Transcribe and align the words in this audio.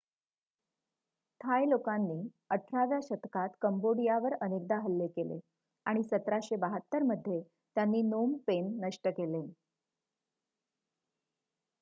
थाय 1.41 1.65
लोकांनी 1.65 2.15
18 2.51 2.85
व्या 2.85 2.99
शतकात 3.03 3.49
कंबोडियावर 3.61 4.33
अनेकदा 4.41 4.79
हल्ले 4.79 5.07
केले 5.07 5.39
आणि 5.85 6.01
1772 6.05 7.03
मध्ये 7.03 7.41
त्यांनी 7.75 8.01
नोम 8.01 8.33
पेन 8.47 8.73
नष्ट 8.85 9.07
केले 9.09 9.45